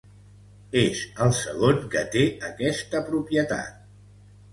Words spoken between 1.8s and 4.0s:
que té aquesta propietat.